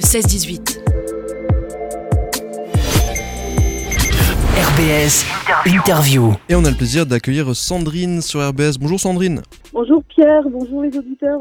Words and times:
16-18. 0.00 0.78
RBS 4.56 5.24
Interview. 5.66 6.32
Et 6.48 6.54
on 6.54 6.64
a 6.64 6.70
le 6.70 6.76
plaisir 6.76 7.06
d'accueillir 7.06 7.54
Sandrine 7.56 8.20
sur 8.22 8.46
RBS. 8.46 8.78
Bonjour 8.80 9.00
Sandrine. 9.00 9.42
Bonjour 9.72 10.02
Pierre, 10.04 10.42
bonjour 10.50 10.82
les 10.82 10.96
auditeurs. 10.96 11.40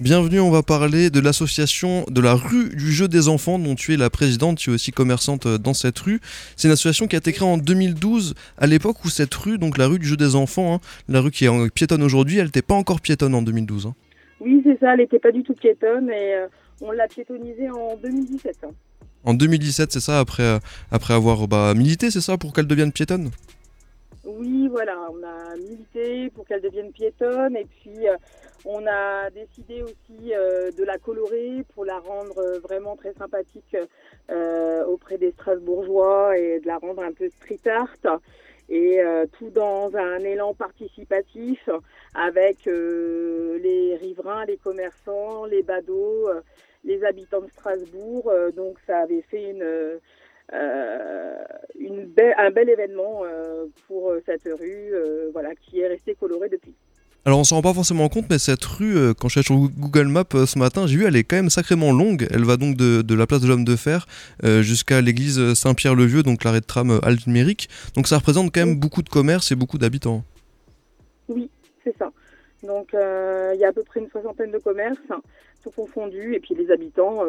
Bienvenue, 0.00 0.40
on 0.40 0.50
va 0.50 0.62
parler 0.62 1.10
de 1.10 1.18
l'association 1.20 2.04
de 2.08 2.20
la 2.20 2.34
rue 2.34 2.68
du 2.70 2.92
jeu 2.92 3.08
des 3.08 3.28
enfants 3.28 3.58
dont 3.58 3.74
tu 3.74 3.92
es 3.94 3.96
la 3.96 4.10
présidente, 4.10 4.58
tu 4.58 4.70
es 4.70 4.72
aussi 4.74 4.92
commerçante 4.92 5.48
dans 5.48 5.74
cette 5.74 5.98
rue. 5.98 6.20
C'est 6.56 6.68
une 6.68 6.72
association 6.72 7.08
qui 7.08 7.16
a 7.16 7.18
été 7.18 7.32
créée 7.32 7.48
en 7.48 7.58
2012, 7.58 8.34
à 8.58 8.66
l'époque 8.68 9.04
où 9.04 9.08
cette 9.08 9.34
rue, 9.34 9.58
donc 9.58 9.76
la 9.76 9.88
rue 9.88 9.98
du 9.98 10.06
jeu 10.06 10.16
des 10.16 10.36
enfants, 10.36 10.74
hein, 10.74 10.78
la 11.08 11.20
rue 11.20 11.32
qui 11.32 11.46
est 11.46 11.48
en 11.48 11.66
piétonne 11.68 12.02
aujourd'hui, 12.02 12.38
elle 12.38 12.46
n'était 12.46 12.62
pas 12.62 12.74
encore 12.76 13.00
piétonne 13.00 13.34
en 13.34 13.42
2012. 13.42 13.86
hein. 13.86 13.94
Oui, 14.40 14.60
c'est 14.64 14.78
ça, 14.78 14.92
elle 14.92 15.00
n'était 15.00 15.18
pas 15.18 15.32
du 15.32 15.42
tout 15.42 15.54
piétonne 15.54 16.10
et 16.10 16.34
euh, 16.36 16.46
on 16.80 16.90
l'a 16.92 17.08
piétonnisée 17.08 17.70
en 17.70 17.96
2017. 17.96 18.64
hein. 18.64 18.70
En 19.24 19.34
2017, 19.34 19.92
c'est 19.92 20.00
ça, 20.00 20.20
après, 20.20 20.42
euh, 20.42 20.58
après 20.90 21.14
avoir 21.14 21.48
bah, 21.48 21.74
milité, 21.74 22.10
c'est 22.10 22.20
ça, 22.20 22.38
pour 22.38 22.52
qu'elle 22.52 22.66
devienne 22.66 22.92
piétonne? 22.92 23.30
Oui, 24.24 24.68
voilà, 24.68 24.96
on 25.10 25.22
a 25.26 25.56
milité 25.56 26.30
pour 26.30 26.46
qu'elle 26.46 26.60
devienne 26.60 26.92
piétonne 26.92 27.56
et 27.56 27.64
puis 27.64 28.08
euh, 28.08 28.16
on 28.64 28.86
a 28.86 29.30
décidé 29.30 29.82
aussi 29.82 30.34
euh, 30.34 30.70
de 30.70 30.84
la 30.84 30.98
colorer 30.98 31.64
pour 31.74 31.84
la 31.84 31.98
rendre 31.98 32.38
euh, 32.38 32.58
vraiment 32.58 32.96
très 32.96 33.14
sympathique 33.14 33.76
euh, 34.30 34.84
auprès 34.84 35.16
des 35.16 35.32
Strasbourgeois 35.32 36.36
et 36.36 36.60
de 36.60 36.66
la 36.66 36.78
rendre 36.78 37.02
un 37.02 37.12
peu 37.12 37.28
street 37.28 37.70
art. 37.70 38.20
Et 38.68 39.00
euh, 39.00 39.26
tout 39.38 39.50
dans 39.50 39.96
un 39.96 40.18
élan 40.18 40.52
participatif 40.52 41.70
avec 42.14 42.66
euh, 42.66 43.58
les 43.58 43.96
riverains, 43.96 44.44
les 44.44 44.58
commerçants, 44.58 45.46
les 45.46 45.62
badauds, 45.62 46.28
euh, 46.28 46.42
les 46.84 47.02
habitants 47.04 47.40
de 47.40 47.48
Strasbourg. 47.48 48.28
Euh, 48.28 48.50
donc 48.50 48.78
ça 48.86 48.98
avait 48.98 49.22
fait 49.22 49.50
une, 49.50 49.62
euh, 49.62 49.98
une 51.78 52.12
un 52.36 52.50
bel 52.50 52.68
événement 52.68 53.22
euh, 53.24 53.66
pour 53.86 54.14
cette 54.26 54.44
rue 54.44 54.92
voilà, 55.32 55.54
qui 55.54 55.80
est 55.80 55.88
restée 55.88 56.14
colorée 56.14 56.48
depuis. 56.48 56.74
Alors 57.28 57.40
on 57.40 57.44
s'en 57.44 57.56
rend 57.56 57.62
pas 57.62 57.74
forcément 57.74 58.08
compte, 58.08 58.24
mais 58.30 58.38
cette 58.38 58.64
rue, 58.64 58.96
euh, 58.96 59.12
quand 59.12 59.28
je 59.28 59.32
suis 59.32 59.40
allé 59.40 59.44
sur 59.44 59.78
Google 59.78 60.08
Maps 60.08 60.24
euh, 60.34 60.46
ce 60.46 60.58
matin, 60.58 60.86
j'ai 60.86 60.96
vu 60.96 61.04
elle 61.04 61.14
est 61.14 61.24
quand 61.24 61.36
même 61.36 61.50
sacrément 61.50 61.92
longue. 61.92 62.26
Elle 62.30 62.46
va 62.46 62.56
donc 62.56 62.74
de, 62.74 63.02
de 63.02 63.14
la 63.14 63.26
place 63.26 63.42
de 63.42 63.48
l'Homme 63.48 63.66
de 63.66 63.76
Fer 63.76 64.06
euh, 64.44 64.62
jusqu'à 64.62 65.02
l'église 65.02 65.52
Saint-Pierre-le-Vieux, 65.52 66.22
donc 66.22 66.42
l'arrêt 66.42 66.60
de 66.60 66.64
tram 66.64 66.98
Altmérique. 67.02 67.68
Donc 67.94 68.08
ça 68.08 68.16
représente 68.16 68.50
quand 68.54 68.64
même 68.64 68.76
beaucoup 68.80 69.02
de 69.02 69.10
commerces 69.10 69.52
et 69.52 69.56
beaucoup 69.56 69.76
d'habitants. 69.76 70.24
Oui, 71.28 71.50
c'est 71.84 71.94
ça. 71.98 72.10
Donc 72.62 72.94
il 72.94 73.58
y 73.60 73.64
a 73.66 73.68
à 73.68 73.72
peu 73.74 73.82
près 73.82 74.00
une 74.00 74.08
soixantaine 74.08 74.50
de 74.50 74.56
commerces, 74.56 74.96
hein, 75.10 75.20
tout 75.62 75.70
confondu, 75.70 76.34
et 76.34 76.40
puis 76.40 76.54
les 76.54 76.70
habitants, 76.70 77.24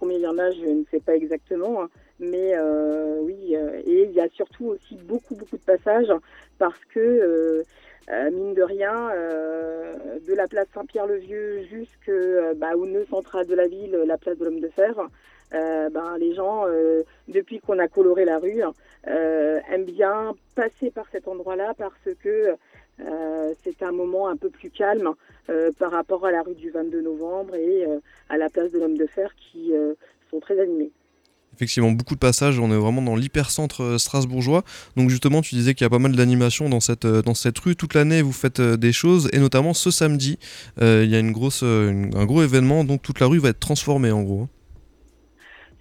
combien 0.00 0.16
il 0.16 0.22
y 0.22 0.26
en 0.26 0.38
a, 0.38 0.50
je 0.50 0.64
ne 0.64 0.84
sais 0.90 1.00
pas 1.00 1.14
exactement, 1.14 1.82
hein, 1.82 1.90
mais 2.20 2.54
euh, 2.56 3.20
oui, 3.20 3.54
euh, 3.54 3.80
et 3.86 4.04
il 4.04 4.12
y 4.12 4.20
a 4.20 4.28
surtout 4.30 4.66
aussi 4.66 4.96
beaucoup, 5.04 5.36
beaucoup 5.36 5.56
de 5.56 5.62
passages, 5.62 6.12
parce 6.58 6.84
que, 6.92 6.98
euh, 6.98 7.62
euh, 8.10 8.30
mine 8.30 8.54
de 8.54 8.62
rien, 8.62 9.10
euh, 9.10 9.94
de 10.26 10.34
la 10.34 10.46
place 10.48 10.66
Saint-Pierre-le-Vieux 10.72 11.64
jusque 11.64 12.08
euh, 12.08 12.54
bah, 12.54 12.74
nœud 12.74 13.04
central 13.10 13.46
de 13.46 13.54
la 13.54 13.66
ville, 13.66 13.92
la 14.06 14.16
place 14.16 14.38
de 14.38 14.44
l'Homme 14.44 14.60
de 14.60 14.68
Fer, 14.68 14.94
euh, 15.54 15.90
ben, 15.90 16.16
les 16.18 16.34
gens, 16.34 16.64
euh, 16.66 17.02
depuis 17.28 17.60
qu'on 17.60 17.78
a 17.78 17.88
coloré 17.88 18.24
la 18.24 18.38
rue, 18.38 18.62
aiment 19.04 19.84
bien 19.84 20.34
passer 20.54 20.90
par 20.90 21.06
cet 21.10 21.28
endroit-là 21.28 21.74
parce 21.76 22.08
que 22.22 22.54
c'est 23.62 23.82
un 23.82 23.92
moment 23.92 24.28
un 24.28 24.36
peu 24.36 24.50
plus 24.50 24.70
calme 24.70 25.14
par 25.78 25.92
rapport 25.92 26.26
à 26.26 26.32
la 26.32 26.42
rue 26.42 26.54
du 26.54 26.70
22 26.70 27.00
novembre 27.00 27.54
et 27.54 27.86
à 28.28 28.36
la 28.36 28.50
place 28.50 28.70
de 28.70 28.78
l'Homme 28.78 28.98
de 28.98 29.06
Fer 29.06 29.34
qui 29.36 29.72
sont 30.30 30.40
très 30.40 30.60
animés. 30.60 30.90
Effectivement, 31.58 31.90
beaucoup 31.90 32.14
de 32.14 32.20
passages, 32.20 32.60
on 32.60 32.70
est 32.70 32.76
vraiment 32.76 33.02
dans 33.02 33.16
l'hypercentre 33.16 33.82
euh, 33.82 33.98
strasbourgeois. 33.98 34.62
Donc 34.96 35.10
justement, 35.10 35.42
tu 35.42 35.56
disais 35.56 35.74
qu'il 35.74 35.84
y 35.84 35.86
a 35.86 35.90
pas 35.90 35.98
mal 35.98 36.14
d'animations 36.14 36.68
dans 36.68 36.78
cette, 36.78 37.04
euh, 37.04 37.20
dans 37.20 37.34
cette 37.34 37.58
rue. 37.58 37.74
Toute 37.74 37.94
l'année, 37.94 38.22
vous 38.22 38.32
faites 38.32 38.60
euh, 38.60 38.76
des 38.76 38.92
choses, 38.92 39.28
et 39.32 39.40
notamment 39.40 39.74
ce 39.74 39.90
samedi, 39.90 40.38
il 40.80 41.10
y 41.10 41.16
a 41.16 41.18
une 41.18 41.32
grosse, 41.32 41.64
un 41.64 42.26
gros 42.26 42.44
événement, 42.44 42.84
donc 42.84 43.02
toute 43.02 43.18
la 43.18 43.26
rue 43.26 43.40
va 43.40 43.48
être 43.48 43.58
transformée 43.58 44.12
en 44.12 44.22
gros. 44.22 44.46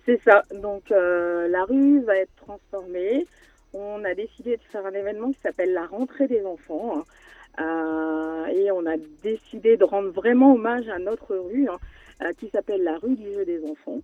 C'est 0.07 0.19
ça. 0.25 0.41
Donc 0.63 0.89
la 0.89 1.63
rue 1.65 2.01
va 2.01 2.15
être 2.15 2.35
transformée. 2.37 3.27
On 3.73 4.03
a 4.03 4.15
décidé 4.15 4.57
de 4.57 4.63
faire 4.71 4.83
un 4.83 4.93
événement 4.93 5.31
qui 5.31 5.39
s'appelle 5.43 5.73
la 5.73 5.85
rentrée 5.85 6.27
des 6.27 6.43
enfants. 6.43 7.03
hein. 7.59 8.45
Et 8.51 8.71
on 8.71 8.83
a 8.87 8.97
décidé 9.21 9.77
de 9.77 9.83
rendre 9.83 10.09
vraiment 10.09 10.55
hommage 10.55 10.87
à 10.89 10.97
notre 10.97 11.35
rue 11.35 11.67
hein, 11.69 12.31
qui 12.39 12.49
s'appelle 12.49 12.83
la 12.83 12.97
rue 12.97 13.15
du 13.15 13.31
jeu 13.31 13.45
des 13.45 13.61
enfants. 13.63 14.01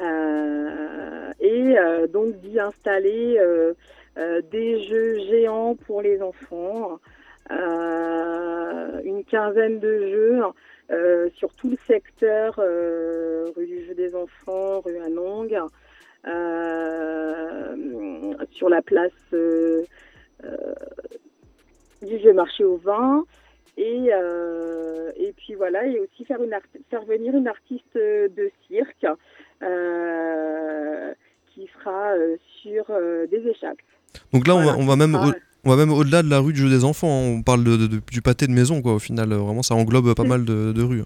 Euh, 0.00 1.32
et 1.40 1.78
euh, 1.78 2.06
donc 2.06 2.36
d'y 2.40 2.58
installer 2.58 3.38
euh, 3.38 3.74
des 4.50 4.82
jeux 4.86 5.18
géants 5.28 5.74
pour 5.74 6.00
les 6.02 6.22
enfants, 6.22 6.98
une 7.50 9.24
quinzaine 9.28 9.78
de 9.80 9.98
jeux 10.08 10.40
sur 11.34 11.52
tout 11.54 11.70
le 11.70 11.76
secteur, 11.86 12.56
rue 13.56 13.66
du 13.66 13.84
jeu 13.86 13.94
des 13.94 14.14
enfants, 14.14 14.80
rue 14.80 14.98
Anong, 14.98 15.58
sur 18.52 18.68
la 18.68 18.82
place 18.82 19.12
du 22.02 22.16
vieux 22.16 22.32
marché 22.32 22.64
au 22.64 22.76
vin. 22.76 23.24
Et, 23.76 24.10
puis 25.36 25.54
voilà, 25.54 25.86
et 25.86 25.98
aussi 25.98 26.24
faire, 26.24 26.40
faire 26.90 27.04
venir 27.04 27.34
une 27.34 27.48
artiste 27.48 27.96
de 27.96 28.50
cirque 28.68 29.06
qui 31.54 31.68
sera 31.78 32.12
euh, 32.12 32.36
sur 32.62 32.84
euh, 32.90 33.26
des 33.26 33.38
échappes. 33.48 33.78
Donc 34.32 34.46
là, 34.46 34.54
on, 34.54 34.62
Voilà, 34.62 34.72
va, 34.76 34.82
on 34.82 34.86
va 34.86 34.96
même, 34.96 35.12
sera- 35.12 35.28
au- 35.28 35.32
on 35.64 35.70
va 35.70 35.76
même 35.76 35.92
au-delà 35.92 36.22
de 36.22 36.30
la 36.30 36.38
rue 36.40 36.52
du 36.52 36.60
jeu 36.60 36.68
des 36.70 36.84
enfants. 36.84 37.08
hein. 37.08 37.36
On 37.38 37.42
parle 37.42 37.64
de, 37.64 37.76
du 38.10 38.22
pâté 38.22 38.46
de 38.46 38.52
maison, 38.52 38.82
quoi. 38.82 38.94
Au 38.94 38.98
final, 38.98 39.32
Euh, 39.32 39.36
vraiment, 39.38 39.62
ça 39.62 39.74
englobe 39.74 40.14
pas 40.14 40.24
mal 40.24 40.44
de, 40.44 40.72
de 40.72 40.82
rues. 40.82 41.02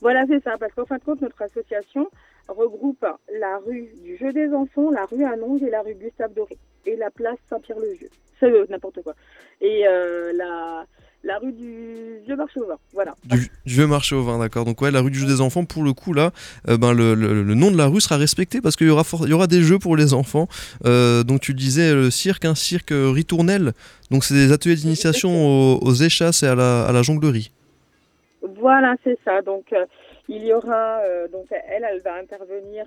Voilà, 0.00 0.24
c'est 0.28 0.42
ça, 0.42 0.56
parce 0.58 0.72
qu'en 0.74 0.84
fin 0.84 0.98
de 0.98 1.04
compte, 1.04 1.20
notre 1.22 1.40
association 1.42 2.08
regroupe 2.48 3.06
la 3.40 3.58
rue 3.64 3.88
du 4.02 4.16
Jeu 4.16 4.32
des 4.32 4.52
Enfants, 4.52 4.90
la 4.90 5.04
rue 5.06 5.24
Annonge 5.24 5.62
et 5.62 5.70
la 5.70 5.80
rue 5.82 5.94
Gustave 5.94 6.34
Doré, 6.34 6.58
et 6.86 6.96
la 6.96 7.10
place 7.10 7.38
Saint-Pierre-le-Vieux. 7.48 8.10
C'est 8.40 8.50
euh, 8.50 8.66
n'importe 8.68 9.00
quoi. 9.02 9.14
Et 9.60 9.86
euh, 9.86 10.32
la, 10.34 10.84
la 11.24 11.38
rue 11.38 11.52
du 11.52 12.18
Vieux 12.26 12.36
Marché 12.36 12.58
au 12.60 12.66
Vin, 12.66 12.76
voilà. 12.92 13.14
Du, 13.24 13.48
vieux 13.66 13.86
marché 13.86 14.14
au 14.14 14.22
vin, 14.24 14.38
d'accord. 14.38 14.64
Donc 14.64 14.80
ouais, 14.80 14.90
la 14.90 15.00
rue 15.00 15.10
du 15.10 15.18
jeu 15.18 15.26
des 15.26 15.40
enfants, 15.40 15.64
pour 15.64 15.82
le 15.84 15.92
coup, 15.92 16.12
là, 16.12 16.32
euh, 16.68 16.76
ben, 16.76 16.92
le, 16.92 17.14
le- 17.14 17.42
le 17.42 17.54
nom 17.54 17.70
de 17.70 17.76
la 17.76 17.86
rue 17.86 18.00
sera 18.00 18.16
respecté 18.16 18.60
parce 18.60 18.74
qu'il 18.76 18.86
y 18.88 18.90
aura, 18.90 19.04
il 19.22 19.28
y 19.28 19.32
aura 19.32 19.46
des 19.46 19.62
jeux 19.62 19.78
pour 19.78 19.96
les 19.96 20.14
enfants. 20.14 20.48
Euh, 20.84 21.22
donc 21.22 21.40
tu 21.40 21.54
disais 21.54 21.94
le 21.94 22.10
cirque, 22.10 22.44
un 22.44 22.54
cirque 22.56 22.92
ritournel. 22.92 23.72
Donc 24.10 24.24
c'est 24.24 24.34
des 24.34 24.52
ateliers 24.52 24.74
d'initiation 24.76 25.30
aux, 25.30 25.78
aux 25.80 25.94
échasses 25.94 26.42
et 26.42 26.46
à 26.48 26.54
la, 26.54 26.86
à 26.86 26.92
la 26.92 27.02
jonglerie. 27.02 27.50
Voilà, 28.60 28.96
c'est 29.04 29.18
ça. 29.24 29.42
Donc, 29.42 29.66
euh, 29.72 29.86
il 30.28 30.44
y 30.44 30.52
aura, 30.52 31.00
euh, 31.04 31.28
donc 31.28 31.46
elle, 31.50 31.86
elle 31.92 32.00
va 32.02 32.14
intervenir 32.16 32.84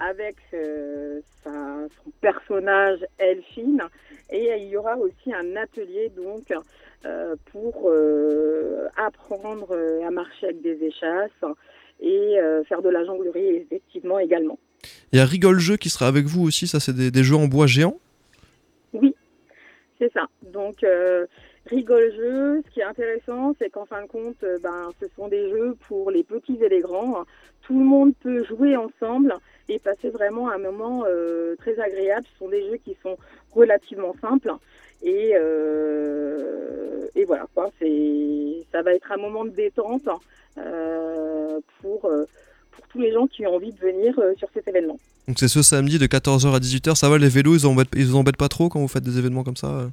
avec 0.00 0.36
personnage 2.20 3.04
Elphine, 3.18 3.82
et 4.30 4.50
il 4.58 4.68
y 4.68 4.76
aura 4.76 4.96
aussi 4.96 5.32
un 5.32 5.56
atelier 5.56 6.10
donc 6.16 6.52
euh, 7.06 7.36
pour 7.52 7.90
euh, 7.90 8.88
apprendre 8.96 9.68
euh, 9.70 10.06
à 10.06 10.10
marcher 10.10 10.46
avec 10.46 10.62
des 10.62 10.82
échasses 10.84 11.30
et 12.00 12.38
euh, 12.38 12.64
faire 12.64 12.82
de 12.82 12.88
la 12.88 13.04
jonglerie 13.04 13.56
effectivement 13.56 14.18
également. 14.18 14.58
Il 15.12 15.18
y 15.18 15.22
a 15.22 15.24
Rigole 15.24 15.58
Jeu 15.58 15.76
qui 15.76 15.90
sera 15.90 16.06
avec 16.06 16.26
vous 16.26 16.44
aussi. 16.46 16.66
Ça, 16.66 16.80
c'est 16.80 16.94
des, 16.94 17.10
des 17.10 17.22
jeux 17.22 17.36
en 17.36 17.46
bois 17.46 17.66
géants. 17.66 17.98
Oui, 18.92 19.14
c'est 19.98 20.12
ça. 20.12 20.26
Donc, 20.42 20.84
rigole 21.66 22.12
jeu. 22.16 22.62
Ce 22.66 22.70
qui 22.72 22.80
est 22.80 22.84
intéressant, 22.84 23.54
c'est 23.58 23.70
qu'en 23.70 23.84
fin 23.86 24.02
de 24.02 24.08
compte, 24.08 24.44
ben, 24.62 24.90
ce 25.00 25.06
sont 25.16 25.28
des 25.28 25.50
jeux 25.50 25.76
pour 25.86 26.10
les 26.10 26.22
petits 26.22 26.58
et 26.62 26.68
les 26.68 26.80
grands. 26.80 27.24
Tout 27.62 27.78
le 27.78 27.84
monde 27.84 28.12
peut 28.20 28.44
jouer 28.44 28.76
ensemble 28.76 29.34
et 29.68 29.78
passer 29.78 30.10
vraiment 30.10 30.50
un 30.50 30.58
moment 30.58 31.04
euh, 31.06 31.54
très 31.56 31.78
agréable. 31.78 32.24
Ce 32.32 32.38
sont 32.38 32.48
des 32.48 32.62
jeux 32.70 32.78
qui 32.84 32.96
sont 33.02 33.16
relativement 33.52 34.14
simples. 34.20 34.52
Et, 35.02 35.32
euh, 35.34 37.06
et 37.14 37.24
voilà, 37.24 37.46
quoi. 37.54 37.70
C'est, 37.78 38.64
ça 38.72 38.82
va 38.82 38.94
être 38.94 39.12
un 39.12 39.16
moment 39.16 39.44
de 39.44 39.50
détente 39.50 40.08
euh, 40.58 41.60
pour, 41.80 42.00
pour 42.00 42.88
tous 42.88 42.98
les 43.00 43.12
gens 43.12 43.26
qui 43.26 43.46
ont 43.46 43.54
envie 43.54 43.72
de 43.72 43.78
venir 43.78 44.14
sur 44.38 44.48
cet 44.52 44.66
événement. 44.68 44.98
Donc 45.26 45.38
c'est 45.38 45.48
ce 45.48 45.62
samedi 45.62 45.98
de 45.98 46.06
14h 46.06 46.54
à 46.54 46.58
18h. 46.58 46.94
Ça 46.94 47.08
va, 47.08 47.18
les 47.18 47.28
vélos, 47.28 47.54
ils, 47.56 47.66
embêtent, 47.66 47.88
ils 47.94 48.06
vous 48.06 48.16
embêtent 48.16 48.38
pas 48.38 48.48
trop 48.48 48.68
quand 48.68 48.80
vous 48.80 48.88
faites 48.88 49.04
des 49.04 49.18
événements 49.18 49.44
comme 49.44 49.56
ça 49.56 49.90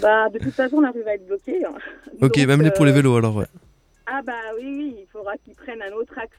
Bah, 0.00 0.28
de 0.28 0.38
toute 0.38 0.52
façon, 0.54 0.80
la 0.80 0.90
rue 0.90 1.02
va 1.02 1.14
être 1.14 1.26
bloquée. 1.26 1.64
hein. 1.64 1.74
Ok, 2.20 2.36
Donc, 2.36 2.46
même 2.48 2.62
les 2.62 2.72
pour 2.72 2.84
les 2.84 2.92
vélos 2.92 3.16
alors, 3.16 3.36
ouais. 3.36 3.46
Ah 4.06 4.20
bah 4.22 4.32
oui, 4.58 4.64
oui, 4.66 4.96
il 5.00 5.06
faudra 5.10 5.32
qu'ils 5.38 5.54
prennent 5.54 5.80
un 5.80 5.92
autre 5.92 6.18
axe. 6.18 6.36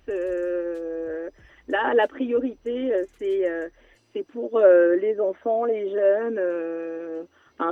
Là, 1.68 1.94
la 1.96 2.08
priorité, 2.08 2.94
euh, 2.94 3.04
c'est 3.20 3.50
euh, 3.50 3.68
c'est 4.14 4.26
pour 4.28 4.58
euh, 4.58 4.96
les 4.96 5.20
enfants, 5.20 5.66
les 5.66 5.90
jeunes, 5.92 6.40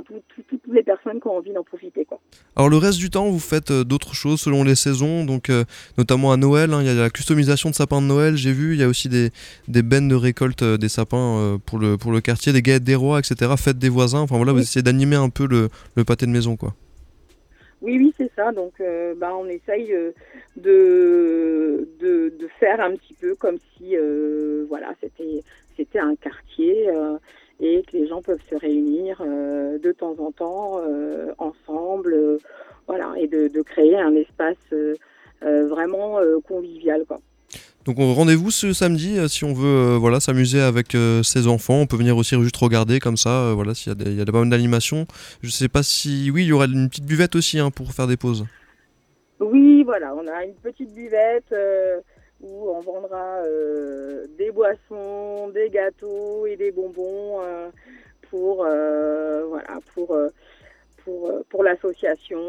tout- 0.06 0.14
tout- 0.28 0.42
toutes 0.58 0.74
les 0.74 0.82
personnes 0.82 1.20
qui 1.20 1.26
ont 1.28 1.36
envie 1.36 1.52
d'en 1.52 1.62
profiter. 1.62 2.04
Quoi. 2.04 2.20
Alors 2.56 2.68
le 2.68 2.76
reste 2.76 2.98
du 2.98 3.08
temps, 3.10 3.28
vous 3.30 3.38
faites 3.38 3.72
d'autres 3.72 4.14
choses 4.14 4.40
selon 4.40 4.62
les 4.64 4.74
saisons, 4.74 5.24
donc 5.24 5.50
notamment 5.98 6.32
à 6.32 6.36
Noël, 6.36 6.72
hein, 6.72 6.80
il 6.82 6.86
y 6.86 6.90
a 6.90 6.94
la 6.94 7.10
customisation 7.10 7.70
de 7.70 7.74
sapins 7.74 8.02
de 8.02 8.06
Noël, 8.06 8.36
j'ai 8.36 8.52
vu, 8.52 8.74
il 8.74 8.80
y 8.80 8.82
a 8.82 8.88
aussi 8.88 9.08
des, 9.08 9.30
des 9.68 9.82
bennes 9.82 10.08
de 10.08 10.14
récolte 10.14 10.62
des 10.64 10.88
sapins 10.88 11.58
pour, 11.66 11.78
le, 11.78 11.96
pour 11.96 12.12
le 12.12 12.20
quartier, 12.20 12.52
des 12.52 12.62
gaiettes 12.62 12.84
des 12.84 12.94
rois, 12.94 13.18
etc., 13.20 13.52
fêtes 13.58 13.78
des 13.78 13.88
voisins, 13.90 14.20
enfin 14.20 14.36
voilà, 14.36 14.52
vous 14.52 14.60
essayez 14.60 14.82
d'animer 14.82 15.16
un 15.16 15.28
peu 15.30 15.46
le, 15.46 15.68
le 15.96 16.04
pâté 16.04 16.26
de 16.26 16.30
maison, 16.30 16.56
quoi. 16.56 16.74
Oui, 17.84 17.98
oui, 17.98 18.14
c'est 18.16 18.32
ça. 18.34 18.50
Donc, 18.50 18.80
euh, 18.80 19.14
bah, 19.14 19.36
on 19.36 19.46
essaye 19.46 19.92
euh, 19.92 20.12
de, 20.56 21.86
de, 22.00 22.30
de 22.30 22.48
faire 22.58 22.80
un 22.80 22.96
petit 22.96 23.12
peu 23.12 23.34
comme 23.34 23.58
si, 23.76 23.94
euh, 23.94 24.64
voilà, 24.70 24.94
c'était 25.02 25.42
c'était 25.76 25.98
un 25.98 26.16
quartier 26.16 26.88
euh, 26.88 27.18
et 27.60 27.82
que 27.82 27.92
les 27.98 28.06
gens 28.06 28.22
peuvent 28.22 28.42
se 28.48 28.54
réunir 28.54 29.20
euh, 29.20 29.78
de 29.78 29.92
temps 29.92 30.16
en 30.18 30.32
temps 30.32 30.80
ensemble, 31.38 32.38
voilà, 32.86 33.12
et 33.18 33.26
de, 33.28 33.48
de 33.48 33.62
créer 33.62 33.98
un 33.98 34.14
espace 34.14 34.72
vraiment 35.42 36.18
convivial, 36.48 37.04
quoi. 37.06 37.20
Donc 37.86 37.98
on- 37.98 38.14
rendez-vous 38.14 38.50
ce 38.50 38.72
samedi 38.72 39.18
euh, 39.18 39.28
si 39.28 39.44
on 39.44 39.52
veut 39.52 39.66
euh, 39.66 39.98
voilà, 39.98 40.18
s'amuser 40.20 40.60
avec 40.60 40.94
euh, 40.94 41.22
ses 41.22 41.46
enfants, 41.46 41.80
on 41.80 41.86
peut 41.86 41.96
venir 41.96 42.16
aussi 42.16 42.34
juste 42.42 42.56
regarder 42.56 42.98
comme 42.98 43.16
ça, 43.18 43.52
voilà, 43.54 43.74
s'il 43.74 43.92
y 43.92 44.20
a, 44.20 44.24
pas 44.24 44.32
mal 44.32 44.48
d'animations. 44.48 45.06
Je 45.42 45.50
sais 45.50 45.68
pas 45.68 45.82
si... 45.82 46.30
Oui, 46.32 46.44
il 46.44 46.48
y 46.48 46.52
aura 46.52 46.64
une 46.64 46.88
petite 46.88 47.04
buvette 47.04 47.36
aussi 47.36 47.58
hein, 47.58 47.70
pour 47.70 47.92
faire 47.92 48.06
des 48.06 48.16
pauses. 48.16 48.46
Oui, 49.40 49.82
voilà, 49.84 50.14
on 50.14 50.26
a 50.26 50.44
une 50.44 50.54
petite 50.54 50.94
buvette 50.94 51.54
où 52.40 52.70
on 52.70 52.80
vendra 52.80 53.40
des 54.38 54.50
boissons, 54.50 55.50
des 55.52 55.68
gâteaux 55.70 56.46
et 56.46 56.56
des 56.56 56.72
bonbons 56.72 57.40
pour 58.30 58.56
voilà 58.64 59.80
pour 61.50 61.62
l'association 61.62 62.40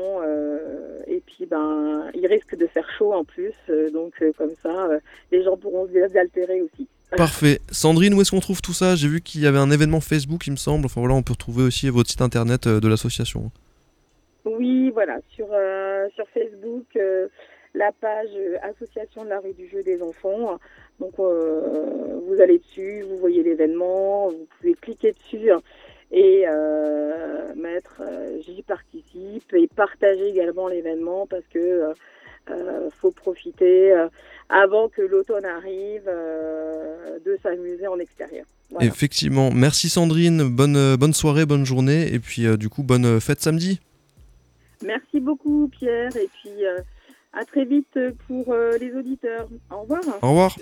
puis 1.25 1.45
ben 1.45 2.10
il 2.13 2.25
risque 2.27 2.56
de 2.56 2.68
faire 2.68 2.89
chaud 2.98 3.13
en 3.13 3.24
plus 3.24 3.54
euh, 3.69 3.89
donc 3.89 4.13
euh, 4.22 4.31
comme 4.38 4.54
ça 4.62 4.88
euh, 4.88 5.00
les 5.31 5.44
gens 5.44 5.57
pourront 5.57 5.88
se 5.88 5.92
désaltérer 5.92 6.62
aussi. 6.62 6.88
Parfait. 7.16 7.60
Sandrine, 7.72 8.13
où 8.13 8.22
est-ce 8.22 8.31
qu'on 8.31 8.39
trouve 8.39 8.62
tout 8.62 8.74
ça? 8.74 8.95
J'ai 8.95 9.07
vu 9.07 9.22
qu'il 9.22 9.42
y 9.42 9.48
avait 9.48 9.60
un 9.60 9.72
événement 9.72 10.01
Facebook, 10.01 10.48
il 10.48 10.51
me 10.51 10.57
semble. 10.57 10.86
Enfin 10.86 11.00
voilà, 11.00 11.16
on 11.16 11.22
peut 11.22 11.33
retrouver 11.33 11.63
aussi 11.63 11.88
votre 11.89 12.10
site 12.10 12.22
internet 12.22 12.68
de 12.68 12.88
l'association. 12.88 13.51
Oui, 14.45 14.92
voilà, 14.92 15.19
sur, 15.30 15.48
euh, 15.51 16.07
sur 16.13 16.27
Facebook, 16.30 16.86
euh, 16.95 17.27
la 17.74 17.92
page 17.92 18.30
Association 18.62 19.24
de 19.24 19.30
la 19.30 19.39
rue 19.39 19.54
du 19.54 19.68
jeu 19.68 19.81
des 19.83 20.01
enfants. 20.01 20.60
Donc, 21.00 21.13
euh, 21.19 22.19
vous 22.27 22.39
allez 22.39 22.60
dessus, 22.60 23.01
vous 23.01 23.18
voyez 23.18 23.44
l'événement, 23.44 24.30
vous 24.30 24.48
pouvez 24.60 24.75
cliquer 24.75 25.13
dessus 25.13 25.51
hein, 25.51 25.62
et 26.12 26.45
euh, 26.48 27.54
mettre 27.56 28.01
euh, 28.01 28.39
j'y 28.45 28.62
participe 29.45 29.53
et 29.53 29.75
partager 29.75 30.27
également 30.30 30.68
l'événement 30.68 31.27
parce 31.27 31.45
que 31.53 31.59
euh, 31.59 31.94
euh, 32.50 32.89
faut 33.01 33.12
profiter 33.12 33.92
euh, 33.92 34.07
avant 34.50 34.88
que 34.89 35.01
l'automne 35.01 35.45
arrive 35.45 36.03
euh, 36.07 37.18
de 37.25 37.38
s'amuser 37.42 37.88
en 37.88 37.97
extérieur. 37.97 38.45
Voilà. 38.69 38.86
Effectivement. 38.86 39.50
Merci 39.51 39.89
Sandrine, 39.89 40.44
bonne, 40.44 40.95
bonne 40.95 41.13
soirée, 41.13 41.45
bonne 41.45 41.65
journée, 41.65 42.13
et 42.13 42.19
puis 42.19 42.45
du 42.57 42.69
coup, 42.69 42.83
bonne 42.83 43.19
fête 43.19 43.39
samedi. 43.39 43.80
Merci 44.83 45.19
beaucoup 45.19 45.69
Pierre 45.71 46.15
et 46.18 46.27
puis 46.27 46.65
à 47.33 47.45
très 47.45 47.65
vite 47.65 47.98
pour 48.27 48.56
les 48.80 48.95
auditeurs. 48.95 49.48
Au 49.71 49.81
revoir. 49.81 50.01
Au 50.21 50.30
revoir. 50.30 50.56